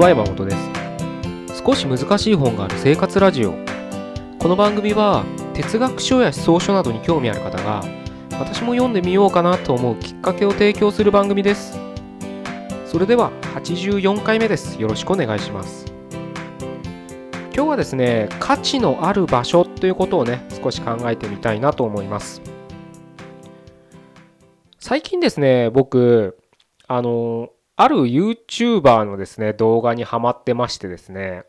[0.00, 0.56] こんにちは山本で
[1.52, 1.62] す。
[1.62, 3.52] 少し難しい本がある生活ラジオ。
[4.38, 7.84] この番組は哲学書や思想書などに興味ある方が
[8.30, 11.78] 私も読んでみようかなと思うきっかけを提供する番組です。
[12.86, 14.80] それでは84回目です。
[14.80, 15.92] よろしくお願いします。
[17.54, 22.40] 今日はですね価値のある場所ということをね少し考えてみたいなと思います。
[24.78, 26.38] 最近ですね僕
[26.88, 31.44] あのある YouTuber のですね動画にハマってましてですね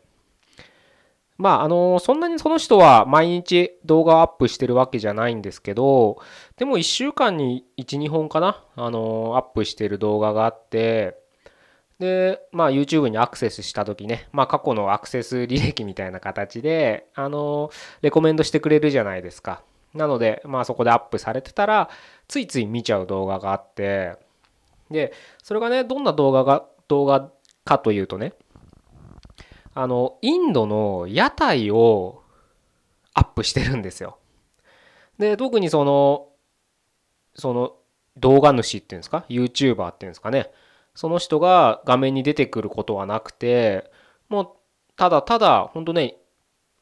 [1.36, 6.22] まああのそんなにその人は毎日動画をアップしてるわけじゃないんですけど
[6.56, 11.18] でも1週間に12本かなあのアップしてる動画があって
[12.02, 19.62] で、まあ YouTube にアクセスした時ね、まあ過去のアクセス履歴みたいな形で、あの、レコメンドしてくれるじゃないですか。
[19.94, 21.88] なので、まあそこでアップされてたら、
[22.26, 24.16] ついつい見ちゃう動画があって、
[24.92, 25.12] で、
[25.42, 27.30] それがね、どんな動画が、動画
[27.64, 28.34] かというとね、
[29.74, 32.22] あの、インドの屋台を
[33.14, 34.18] アップしてるんですよ。
[35.18, 36.28] で、特にその、
[37.34, 37.76] その
[38.18, 40.50] 動画主っていうんですか ?YouTuber っていうんですかね？
[40.94, 43.90] その人が画面に出てくることはなくて、
[44.28, 44.48] もう
[44.96, 46.16] ただただ本当ね、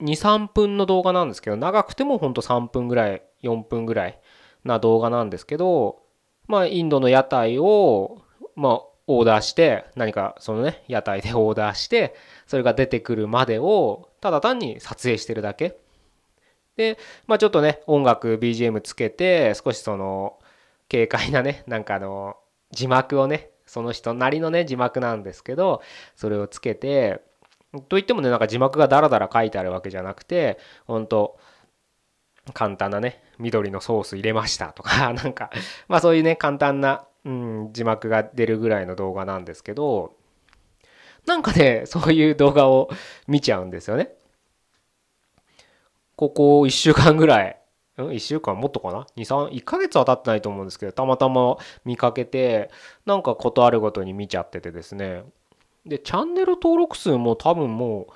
[0.01, 4.19] 2、3分の動画なんですけど、長くても本当3分ぐらい、4分ぐらい
[4.65, 6.03] な動画なんですけど、
[6.47, 8.23] まあインドの屋台を、
[8.57, 12.15] まあオーダーして、何かそのね、屋台で オーダーして、
[12.47, 15.77] それが出てくるまでを、ただ単に撮影してるだけ。
[16.77, 20.39] で、まあちょっとね、音楽 BGM つけて、少しその、
[20.91, 22.37] 軽快なね、なんかあの、
[22.71, 25.81] 字幕をね、その人なりのね字幕なんですけど
[26.17, 27.23] それをつけて
[27.89, 31.39] といってもねなんか字幕がダラダラ書いてあるわけじゃなくて本当
[32.53, 35.51] 簡単なね緑のソース入れましたとか なんか
[35.89, 40.15] まあそういうね簡単な、うん、字幕が出るぐらいの動画なんですけど
[41.27, 42.91] なんかねそういう動画を
[43.27, 44.15] 見ちゃうんですよね。
[46.17, 47.61] ここ1週間ぐらい
[47.97, 52.71] うん1週間もっとかな？23 1ヶ月は経ってないと思うんですけどたまたま見かけて
[53.07, 55.25] なんかことあるごとに見ちゃっててですね。
[55.87, 58.09] でチャンネル登録数も多分も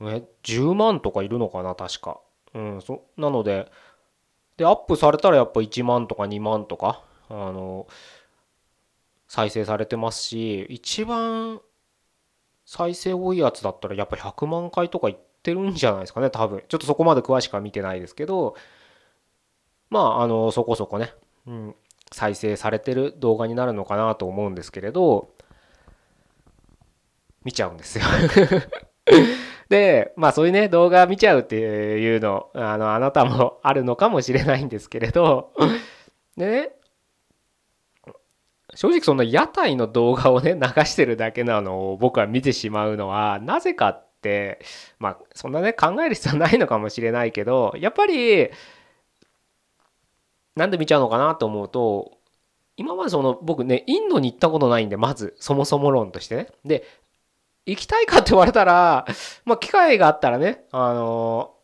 [0.00, 2.20] うえ10万とかいるのかな確か。
[2.54, 3.70] うんそなので
[4.56, 7.86] でアップされたらやっぱ1万とか2万とかあの
[9.28, 11.60] 再生されてますし一番
[12.64, 16.62] 再生多いやつだったらやっぱ100万回とかいってるんじゃないですかね多分。
[16.68, 18.56] ちょっとそこまで詳しくは見てないですけど
[19.90, 21.12] まああのそこそこね、
[21.46, 21.74] うん、
[22.12, 25.30] 再生されてる動画になるのかなと思うんですけれど
[27.44, 28.04] 見ちゃうんですよ。
[29.68, 35.52] でまあそういうね動画見ちゃうっていうのあのあなたもあるのかもしれないんですけれど。
[36.36, 36.70] でね
[38.74, 44.60] 正直そんな屋台の動画をね流してるだけなのを僕は見てしまうのはなぜかって
[44.98, 48.50] まあそんなね考える必要ないのかもしれないけどやっぱり
[50.54, 52.18] なんで見ちゃうのかなと思うと
[52.76, 56.48] 今までその僕ねインドに行ったことないんでまずそもそも論としてね。
[56.64, 56.84] で
[57.68, 59.06] 行きたいかって言われたら
[59.44, 61.54] まあ機会があったらねあの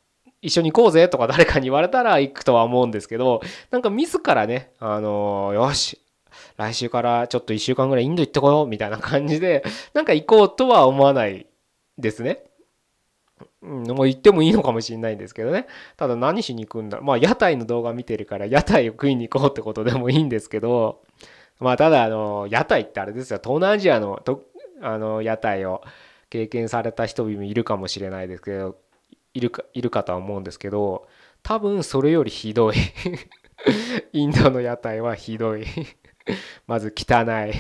[0.42, 5.98] 一緒に行こうぜとか誰かに言われたら行くとは思うんですけどなんか自らねあのよし
[6.56, 11.46] 来週からちょっと1週間ぐらいインド行ってこようみたいな感じでなんか行こうとは思わない
[11.98, 12.44] ですね。
[13.62, 15.66] うん、もう言ってもいいのかもしれないんですけどね。
[15.96, 21.02] ただ何しに行くんだまあ屋台の動画見てるから屋台を食いに行こうってことでもいいんですけど、
[21.60, 24.20] まあただあの、屋台ってあれですよ、東南アジアの
[24.80, 25.82] あの屋台を
[26.30, 28.76] 経験された人もいるかもしれないですけど、
[29.34, 31.06] いるか、いるかとは思うんですけど、
[31.42, 32.74] 多分それよりひどい。
[34.12, 35.64] インドの屋台はひどい。
[36.66, 37.54] まず汚い。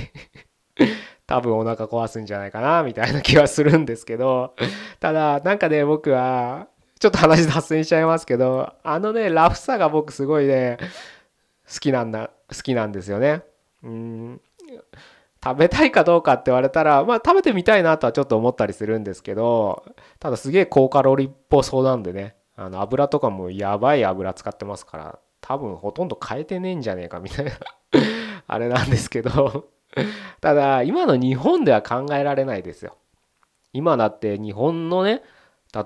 [1.26, 4.54] 多分お腹壊すんじゃないかなみたいな気はするんですけど。
[5.00, 6.68] ただなんかね僕は
[6.98, 10.78] ちょっと話脱線しちゃいますけどあのねラフさが僕すごいね
[11.72, 13.42] 好きなんだ好きなんですよね。
[13.82, 14.40] うん。
[15.44, 19.84] 食べたいかどうかって言われたらまあ食べてみたいなとはちょっと思ったりするんですけど
[20.18, 27.52] ただすげえ高カロリーっぽそうなんでねあの油とかもやばい油使ってますから多分ほとんど変えてねえんじゃねえかみたいな
[28.46, 29.66] あれなんですけど
[30.40, 32.96] ただ今の日本では考えられないですよ。
[33.72, 35.22] 今だって日本のね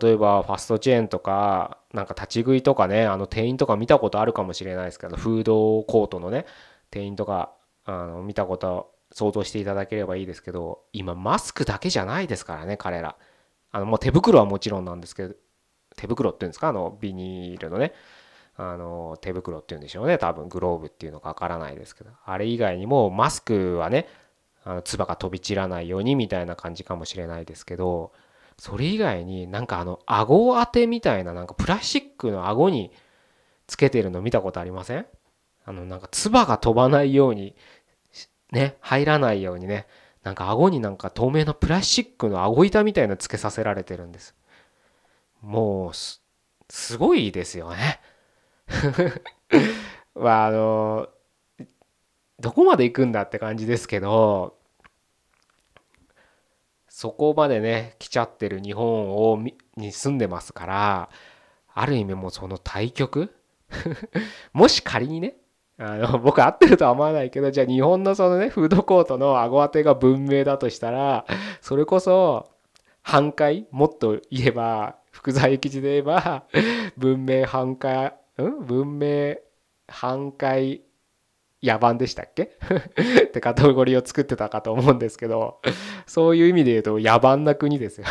[0.01, 6.45] 例えばファストチェーンとかなんか立ち食いとかねあの店員とか見たことあるかもしれないですけどフードコートのね
[6.91, 7.53] 店員とか
[7.87, 13.17] あの見たこと想像していただければいいですけど今マスクだけじゃないですからね彼ら。
[13.71, 15.35] あのもう手袋はもちろんなんですけど
[15.97, 16.69] 手袋っていうんですか？
[16.69, 17.93] あのビニールのね。
[18.61, 20.19] あの手袋っていうんでしょうね。
[20.19, 22.11] 多分グローブっていうのかわからないですけど。
[22.25, 24.09] あれ以外にもマスクはね
[24.65, 28.13] あの唾が飛び散らないようにみたいな感じかもしれないですけど
[28.59, 32.91] それ以外になんかあの顎当てみたいななんかプラスチックの顎に
[33.69, 35.07] つけてるの見たことありません？
[35.65, 37.55] あのなんか唾が飛ばないように
[38.53, 39.87] ね入らないようにね
[40.23, 44.35] なんか顎になんか透明なプラスチックの顎板みたいなつけさせられてるんです。
[45.41, 45.93] もう
[46.69, 48.01] すごいですよね。
[50.15, 51.09] まああの
[52.41, 54.57] どこまで行くんだって感じですけど
[56.89, 59.43] そこまでね来ちゃってる日本を
[59.77, 61.11] に住んでますから
[61.73, 63.35] ある意味もうその対極
[64.53, 65.37] もし仮にね
[65.81, 71.25] あの僕合ってるとは思わないけどじゃあ日本のそのねフードコートの顎当てが文明だとしたら
[71.61, 72.51] それこそ
[73.03, 73.67] 半壊？
[73.71, 76.45] もっと言えば福沢諭吉で言えば
[76.97, 78.13] 文明半壊？
[78.43, 78.67] ん？
[78.67, 79.37] 文明
[79.87, 80.81] 半壊？
[81.63, 82.57] 野蛮でしたっけ？
[83.25, 85.61] ってカテゴリーを作ってたかと思うんですけど
[86.07, 88.07] そういう意味で言うと野蛮な国ですよ。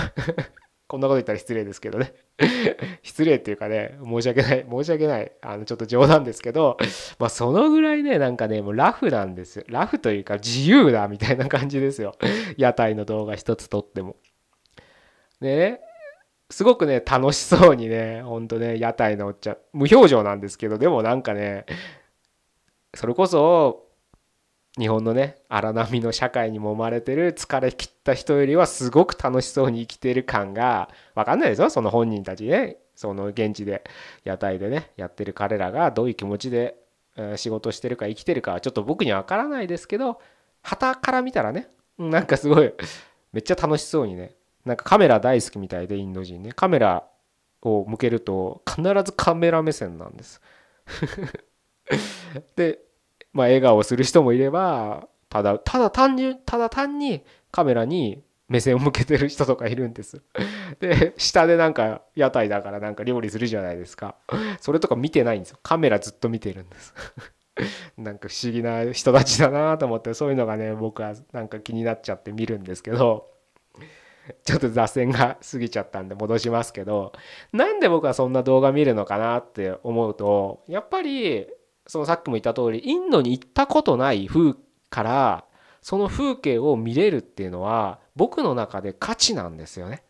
[0.87, 2.13] こんなこと言ったら失礼ですけどね。
[3.03, 6.77] 失礼っていうかね申し訳ない申し訳ないあのちょっと冗談ですけど
[7.19, 9.65] まあそのぐらいねなんかねもうラフなんですよ。
[9.67, 12.15] ラフというか自由だみたいな感じですよ。
[12.57, 14.15] 屋台の動画一つ撮っても。
[15.41, 15.81] ね
[16.49, 21.65] すごくね楽しそうにねほんとね屋台のおっちゃん無表情なんですけどでもなんかね
[22.93, 23.86] それこそ
[24.77, 32.77] 日本のね荒波の社会に揉まれてる疲れ切った人よりはすごく楽しそうに生きてる感が分かんないですよその本人たちね。
[32.95, 33.83] その現地で
[34.23, 36.77] 屋台でねやってる彼らがどういう気持ちで
[37.35, 40.19] 仕事してるか生きてるかはちょっと僕には分からないですけど
[40.63, 41.69] 旗から見たらね
[41.99, 42.73] なんかすごい
[43.33, 44.35] めっちゃ楽しそうにね
[44.65, 46.51] なんかカメラ大好きみたいでインド人ね。
[46.51, 47.07] カメラ
[47.61, 50.41] を向けると必ずカメラ目線なんです。
[52.55, 52.79] で
[53.37, 60.21] まあ笑顔をする人もいればただただ単にただ単にカメラに目線を向けてる人とかいるんです。
[60.79, 64.15] で下でなんか屋台だからなんか料理するじゃないですか。
[64.59, 65.59] それとか見てないんですよ。
[65.61, 66.93] カメラずっと見てるんです。
[67.97, 73.29] なんか不思議な人たちだなと思ってそういうのがね僕はなんか気になっちゃって見るんですけど
[74.43, 77.13] ちょっと脱線が過ぎちゃったんで戻しますけど
[77.51, 81.47] なんで僕はそんな動画見るのかなって思うとやっぱり
[81.87, 84.53] そのさっきも言った通りインドに行ったことない風
[84.89, 85.45] から
[85.81, 90.03] その風景を見れるっていうのは僕の中で価値なんですよね。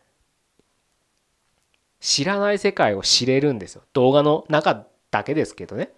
[2.00, 5.92] 知らない世界を知れるんですよ動画の中だけですけどね。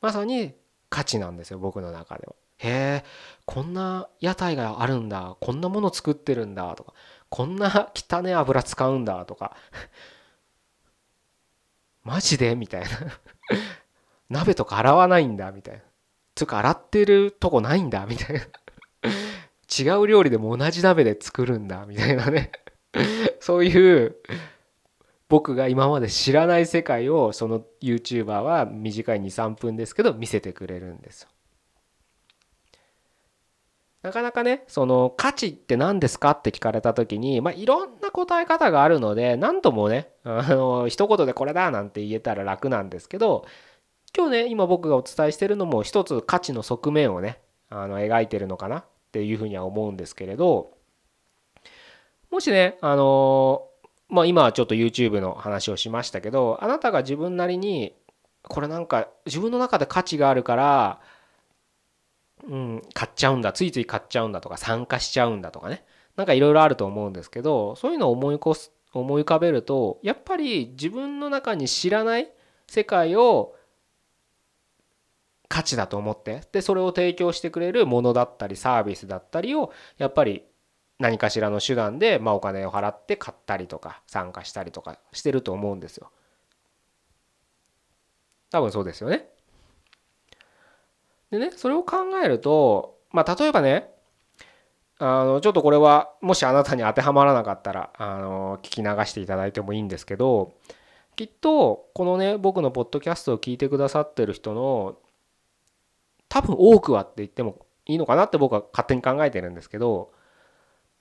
[0.00, 0.54] まさに
[0.88, 2.34] 価値なんですよ僕の中では。
[2.58, 3.04] へえ
[3.44, 6.92] こんな屋台があるんだこんなもの作ってるんだとか
[7.28, 9.56] こんな汚ね油使うんだとか
[12.04, 12.54] マジで？
[12.56, 12.88] みたいな。
[14.28, 15.52] 鍋とか洗わないんだ？
[15.52, 15.82] みたいな。
[16.34, 18.06] つうか洗ってるとこないんだ？
[18.06, 18.42] みたいな。
[19.78, 21.86] 違う料理でも同じ鍋で作るんだ？
[21.86, 22.52] みたいなね。
[23.40, 24.16] そういう
[25.28, 31.26] 僕が今まで知らない世界をその YouTuber は短い23分ですけど見せてくれるんです
[34.02, 43.46] なかなかねその価値って何ですかって聞かれた時にまあいろんな答え方があるので何ともねあの一言でこれだなんて言えたら楽なんですけど
[44.16, 47.38] 今日ね今僕がお伝えしてるのも一つ価値の側面をね
[47.70, 50.72] あの描いてるのかなっていうふうには思うんですけれど
[52.30, 53.68] もしねあの
[54.08, 57.94] まあ今はちょっと YouTube の話をしましたけどあなたが自分なりに
[58.48, 61.00] これなんか自分の中で価値があるから
[62.48, 65.84] うん、買っちゃうんだついつい買っちゃうんだとか参加しちゃうんだとかね
[66.16, 72.30] なんかいろいろあると思うんですけどそういうのを思いこす思い浮かべるとやっぱり自分の中に知らない
[72.66, 73.54] 世界を
[75.48, 80.44] 価値だと思ってでそれを提供してくれるものだったりサービスだったりをやっぱり
[80.98, 86.10] 何かしらの手段で、ま、お金を払って買ったりとか参加したりとかしてると思うんですよ。
[88.50, 89.28] 多分そうですよね。
[91.32, 93.88] でねそれを考えるとまあ例えばね
[94.98, 100.52] あのちょっとこれはもしあなたに当てはまらなかったらあの聞き流していただいてもいいんですけど
[101.16, 104.98] きっとこのね僕のポッドキャストを聞いてくださってる人の
[106.28, 110.12] 多分多くはって言ってもいいのかなって僕は勝手に考えてるんですけど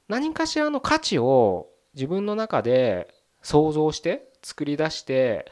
[0.08, 5.52] 何かしらの価値を自分の中で想像して作り出して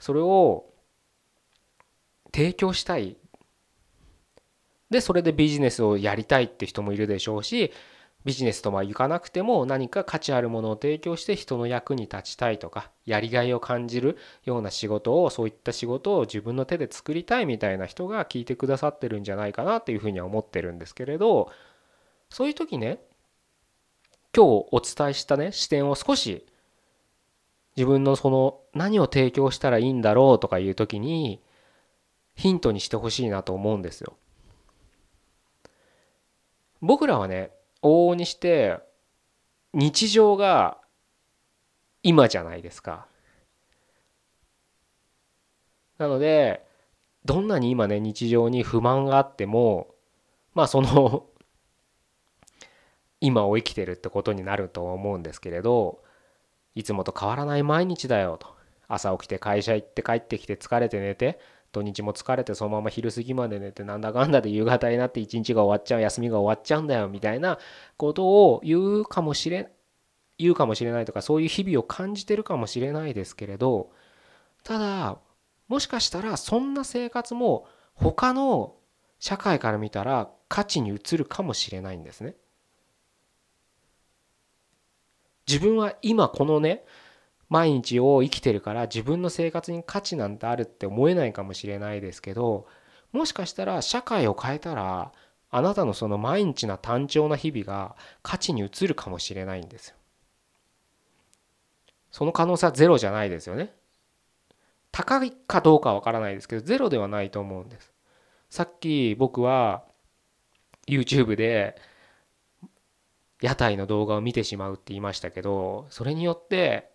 [0.00, 0.66] それを
[2.32, 3.16] 提供したい
[4.90, 7.72] でそれでビジネスをやりたいって人もいるでしょうし
[8.24, 21.50] ビジネスとはいかなくても何か価値あるものを提供して人の役に立ちたいとかやりがいを感じるような仕事をそういった仕事を自分の手で作りたいみたいな人が聞いてくださってるんじゃないかなっていうふうには思ってるんですけれど
[22.28, 22.98] そういう時ね
[24.36, 26.44] 今日お伝えしたね視点を少し
[27.76, 31.40] 自分のその何を提供したらいいんだろうとかいう時に
[32.34, 34.16] ヒントにしてほしいなと思うんですよ。
[36.80, 37.50] 僕らはね
[37.82, 38.78] 往々にして
[39.72, 40.78] 日常が
[42.02, 43.06] 今じゃないですか。
[45.98, 46.64] なので
[47.24, 49.94] どんなに今ね日常に不満があっても
[50.54, 51.26] まあその
[53.20, 56.02] 今を生きてるってことになると思うんですけれど
[56.74, 58.48] いつもと変わらない毎日だよと
[58.88, 61.38] 朝起きて会社行って帰ってきて疲れて寝て
[61.72, 67.58] 土日も疲れてそのまま昼過ぎまで寝てなんだかんだで夕方になって一日が終わっちゃう休みが終わっちゃうんだよみたいな
[67.96, 69.70] ことを言うかもしれ
[70.38, 73.90] 言うかもしれないとかそういう日々を感じてるかもしれないですけれど
[74.64, 75.18] ただ
[75.68, 78.74] もしかしたらそんな生活も他の
[79.20, 82.34] 社会から見たら価値に移るかもしれないんですね。
[85.46, 86.84] 自分は今このね
[87.50, 92.66] 毎日を生きてるから自分の生活に価値なんてあるって思えないかもしれないですけど
[93.12, 95.12] もしかしたら社会を変えたら
[95.50, 99.96] あなたのその毎日な単調な日々が価値に移るかもしれないんですよ。
[102.12, 103.74] その可能性はゼロじゃないですよね。
[104.92, 107.92] 高いかどうかは分からないですけどゼロではないと思うんです。
[108.48, 109.84] さっき僕は
[110.86, 111.76] YouTube で
[113.40, 116.90] 屋台の動画を見てしまうって言いましたけどそれによって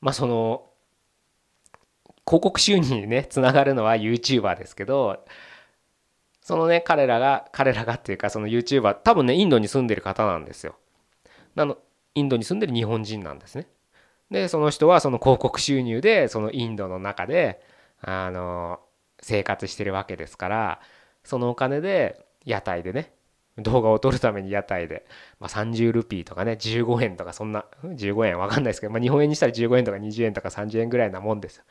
[0.00, 0.66] まあその
[2.26, 5.24] 広告収入にねつながるのは YouTuber ですけど
[6.42, 10.76] そのね彼らが彼らがっていうかその YouTuber 多分ねインドに住んでる方なんですよ。
[11.54, 11.78] なの
[12.14, 13.66] インドに住んでる日本人なんですね。
[14.30, 17.60] でその人はその広告収入でそのインドの中で
[18.00, 18.80] あの
[19.20, 20.80] 生活してるわけですから
[21.24, 23.12] そのお金で屋台でね
[23.62, 25.06] 動画を撮るために屋台で、
[25.38, 31.64] まあ、30ルピーとかね15円とかそんな15円わかんないですけど、まあ、日本円にしたら15円とか20円とか30円ぐらいなもんですよ。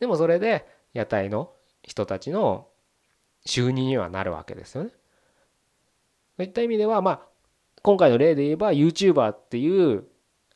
[0.00, 2.68] でもそれで屋台の人たちの
[3.44, 4.90] 収入にはなるわけですよね。
[4.90, 4.96] そ
[6.40, 7.20] ういった意味ではまあ
[7.82, 10.04] 今回の例で言えば YouTuber っていう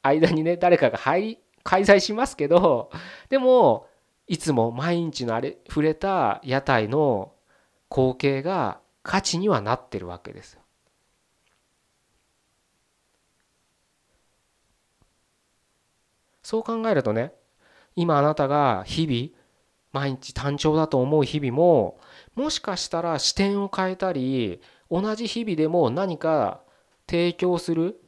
[0.02, 2.90] 間にね誰かが入り開催しますけど
[3.28, 3.88] でも
[4.28, 7.32] いつも毎日のあれ触れた屋台の
[7.90, 10.60] 光景が価値にはなってるわけですよ。
[16.46, 17.32] そう考えるとね
[17.96, 19.46] 今あなたが日々
[19.90, 21.98] 毎日単調だと思う日々も
[22.36, 26.60] もしかしたら視点を変えたり同じ日々でも何か
[27.08, 28.00] 提供する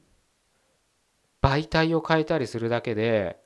[1.42, 3.40] 媒体を変えたりするだけで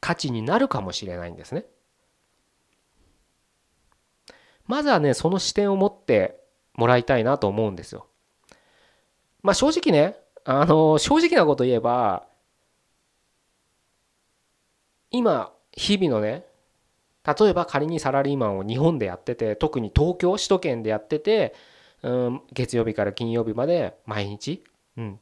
[0.00, 1.66] 価値になるかもしれないんですね。
[4.66, 6.40] まずはねその視点を持って
[6.72, 8.06] もらいたいなと思うんですよ。
[9.42, 12.28] まあ正直ねあの正直なこと言えば
[15.10, 16.44] 今日々のね
[17.24, 21.54] 例えば仮にサラリーマンを日本でやってて特に東京首都圏でやってて、
[22.02, 24.64] うん、月曜日から金曜日まで毎日、
[24.96, 25.20] うん、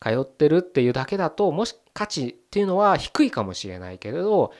[0.00, 4.52] 通ってるっていうだけだともし価値っていうのは低いかもしれないけれど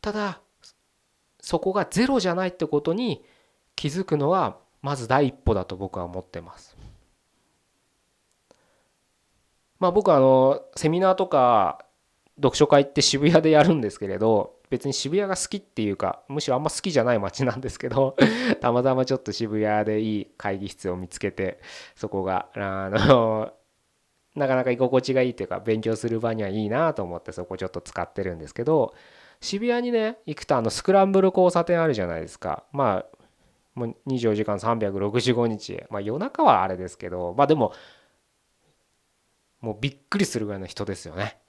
[0.00, 0.40] ただ
[1.40, 3.24] そこがゼロじゃないってことに
[3.74, 6.76] 気づくのはまず第一歩だと僕は思ってます。
[9.78, 11.84] まあ僕はあのセミナーとか
[12.40, 18.16] 読書会って渋谷でやるんですけれど別に渋谷が好きっていうかむしろあんま好きじゃない街なんですけど
[18.60, 21.60] たまたまちょっと渋谷でいい会議室を見つけて
[21.94, 23.52] そこがあの
[24.34, 28.94] なかなか居心地がいいっていうか勉強する場にはいいなと思ってそこちょっと使ってるんですけど
[29.40, 32.64] 渋谷にね行くとあのスクランブル交差点あるじゃないですか。
[32.72, 33.06] まあ
[33.74, 37.72] もう24時間365日まあ夜中はあれですけどまあでも
[39.60, 41.39] もうびっくりするぐらいの人ですよね。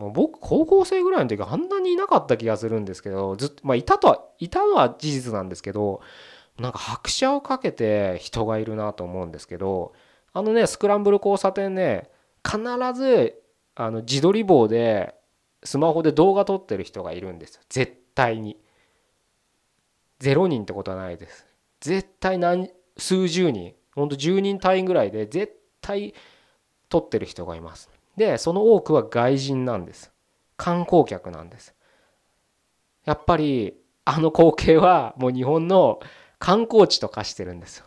[0.00, 6.00] もう僕高校生ぐらいの時あんなにいなかった気がするんですけどずっとまあいたとはいたのは事実なんですけど
[6.58, 9.92] なんか拍車をかけて人がいるなと思うんですけど
[10.32, 12.08] あのねスクランブル交差点ね
[12.42, 12.62] 必
[12.94, 13.42] ず
[13.74, 15.14] あの自撮り棒で
[15.64, 17.56] スマホで動画撮ってる人がいるんです。
[17.56, 18.56] よ絶対に。
[20.20, 21.46] 0人ってことはないです。
[21.80, 23.74] 絶対何数十人。
[23.94, 26.14] ほんと10人単位ぐらいで絶対
[26.88, 27.90] 撮ってる人がいます。
[28.20, 30.12] でその多くは外人なんです。
[30.58, 31.74] 観光客なんです。
[33.06, 33.74] やっぱり
[34.04, 36.00] あの光景はもう日本の
[36.38, 37.82] 観光地と化してるんです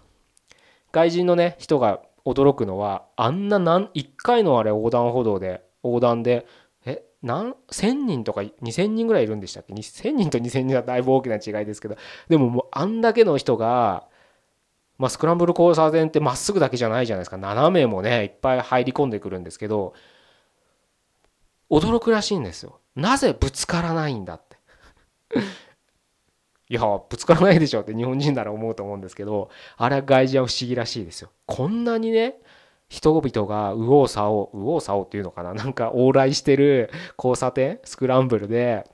[0.91, 6.47] 外人のね人が驚くのはあんな何1回のあれ横断歩道で横断で
[6.83, 11.97] え何1000人とか2000人ぐらいいるんでしたっけ？1000人と2000人はだいぶ大きな違いですけど。
[12.27, 14.07] でももうあんだけの人が、
[14.97, 17.37] まあ、スクランブル交差点ってまっすぐだけじゃないじゃないですか。
[17.37, 19.93] 斜めもねいっぱい入り込んでくるんですけど
[21.69, 22.79] 驚くらしいんですよ。
[22.95, 24.57] なぜぶつからないんだって。
[26.69, 31.29] いやぶつからないでしょって日本人なら思うと思うんですけどあれは外人は不思議らしいですよ。
[31.45, 32.35] こんなにね
[32.89, 35.53] 人々が右往左往右往左往っていうのかな。
[35.53, 38.89] なんか往来してる交差点スクランブルで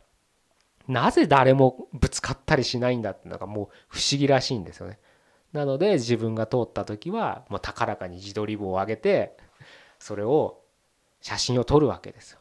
[0.87, 4.99] なぜ誰もぶつかったりしないんだっていうのがもう不思議らしいんですよね。
[5.53, 9.37] なので自分が通った時はもう高らかに自撮り棒を上げて
[9.99, 10.61] それを
[11.21, 12.38] 写真を撮るわけですよ。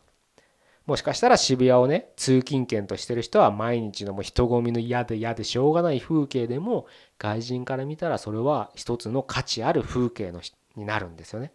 [0.88, 6.86] もしかしたら渋谷をね通勤圏としてる人は毎日のもう人混みの嫌で嫌でしょうがない風景でも
[7.18, 10.40] 外人から見たらそれは一つの価値ある風景の
[10.76, 11.52] になるんですよね。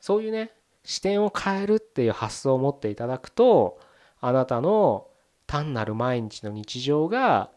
[0.00, 0.50] そういうね
[0.82, 3.78] 視点を変えるっていう発想を持っていただくと
[4.20, 5.06] あなたの
[5.46, 7.52] 単なる毎日の日常が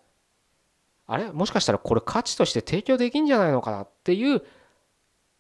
[1.08, 1.32] あれ？
[1.32, 4.44] もしかしたらこれ価値として提供できんじゃないのかなっていう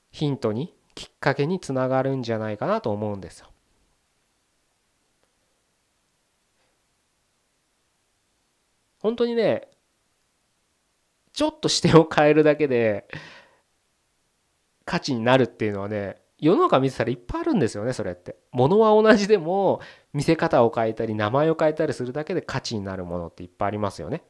[0.10, 3.48] ヒントにきっかけにつながるんじゃないかなと思うんですよ。
[9.00, 9.70] 本当にね
[11.34, 13.08] ちょっと視点を変えるだけで
[14.86, 18.36] 価値になるっていうのはね世の中見てたらいっぱいあるんですよねそれって。
[18.52, 19.82] 物は同じでも
[20.14, 24.24] 見せ方を変えたり名前を変えたりするだけで価値になるものっていっぱいありますよね。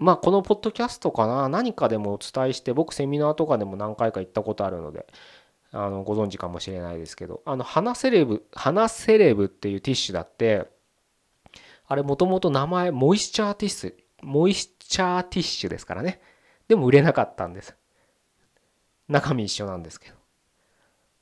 [0.00, 1.48] まあこのポッドキャストかな。
[1.50, 5.06] 何かでもお伝えして僕セミナーとかでも何回か行ったことあるので
[5.72, 10.66] あのご存知かもしれないですけどあの花セレブ花セレブっていうティッシュだって
[11.86, 16.20] あれもともと名前モイスチャーティッシュモイスチャーティッシュですからね。
[16.66, 17.76] でも売れなかったんです。
[19.08, 20.14] 中身一緒なんですけど。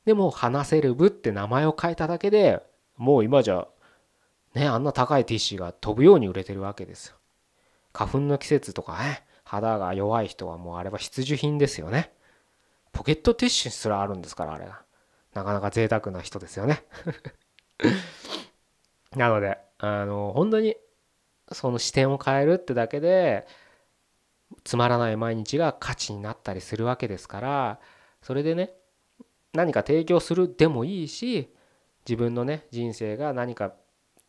[0.05, 2.63] でも花セレブって名前を変えただけで
[2.97, 3.67] もう今じゃ
[4.55, 7.18] ねあんな高いティッシュが飛ぶように売れてるわけですよ。
[7.99, 12.13] 花粉の季節とかね肌が弱い人はもうあれは必需品ですよね。
[12.93, 14.83] ポケットティッシュすらあるんですからあれが。
[15.35, 16.85] なかなか贅沢な人ですよね。
[19.17, 20.77] なのであの本当に
[21.51, 23.49] その視点を変えるってだけで
[24.63, 27.81] つまらない毎日が価値になったりするわけですから
[28.23, 28.75] それでね
[29.55, 31.53] 何か提供するでもいいし
[32.09, 33.73] 自分のね人生が何か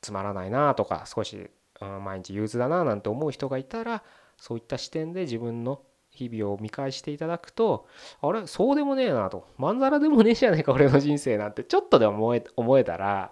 [0.01, 4.03] つまらないなとか少し毎日憂鬱だななんて思う人がいたら
[4.37, 7.87] そういった視点で自分の日々を見返していただくと
[8.21, 13.31] あれそうでもねえなとまんざらでもねえじゃねえか俺の人生なんてちょっとでも思えたら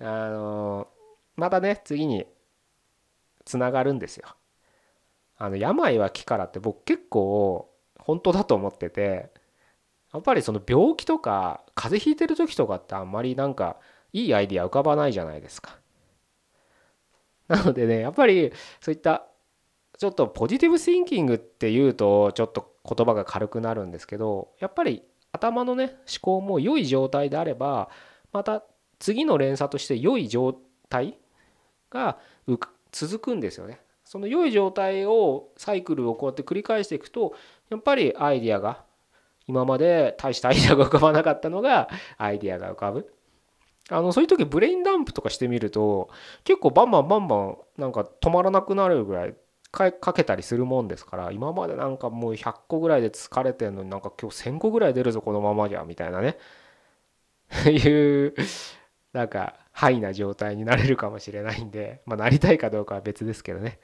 [0.00, 0.88] あの
[1.36, 2.26] またね次に
[3.44, 4.28] つながるんですよ。
[5.36, 9.32] あの病は気からって僕結構本当だと思ってて
[10.12, 13.78] やっぱりその病気とか風邪ひいてる時とかってあんまりなんか
[14.12, 15.78] いいアイディア浮かばないじゃないですか。
[17.48, 19.26] なのでねやっぱりそういった
[19.98, 25.02] ちょっとポジティブシンキングっていうとちょっと言葉が軽くなるんですけどやっぱり
[25.32, 27.90] 頭のね思考も良い状態であれば
[28.32, 28.64] また
[28.98, 30.56] 次の連鎖として良い状
[30.88, 31.18] 態
[31.90, 32.18] が
[32.92, 33.80] 続くんですよね。
[34.04, 37.34] その良い状態をサイクルをこうやって繰り返していくと
[37.70, 38.84] やっぱりアイデアが
[39.46, 43.13] 今まで大したアイデアが浮かばなかったのがアイデアが浮かぶ
[43.90, 46.08] あのそういう時ブレインダンプとかしてみると
[46.44, 49.34] 結構バンバンバンバンなんか止まらなくなるぐらい
[49.70, 56.38] かけたりするもんですから今までなんかもう100個ぐらいで疲れてんのになんか今日1000個ぐらい出るぞこのままじゃみたいなね。
[57.70, 58.34] いう
[59.12, 63.78] なんかハイな状態になれるかもしれないんでまあなりたいかどうかは別ですけどね。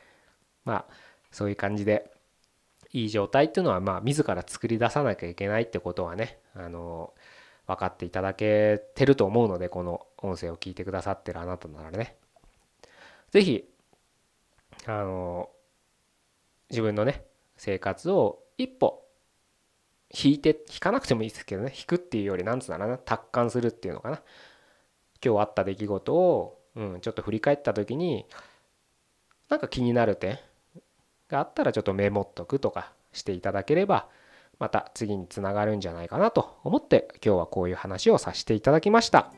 [0.64, 0.94] まあ
[1.30, 2.10] そういう感じで
[2.92, 7.12] いい状態っていうのはまあ自ら作り出さなきゃいけないってことはねあの
[7.70, 12.16] 分かっていただけてると思うのでこの音声を聞いてくださってるあなたならね。
[13.30, 13.64] 是非
[14.87, 15.50] あの
[16.68, 17.24] 自分のね
[17.56, 19.04] 生活を一歩
[20.12, 24.22] 引いて引かなくてもいいですけどね引くっていうよりなんつうならな達観するっていうのかな。
[25.24, 28.26] 今日あった出来事を、うん、ちょっと振り返った時に
[29.48, 30.38] なんか気になる点
[31.28, 34.09] があったらちょっとメモっとくとかしていただければ
[34.60, 39.32] また次につながるんじゃないかなと思って今日はこういう話をさせていただきました。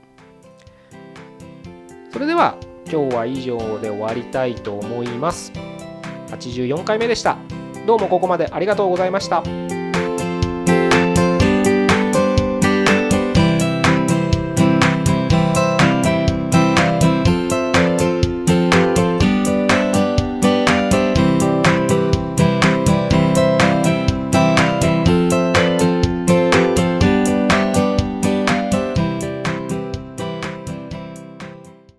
[2.13, 2.59] それでは
[2.91, 5.53] 今日は以上で終わりたいと思います。
[6.29, 7.39] 84回目でした。
[7.87, 9.43] どうもここまでありがとうございました。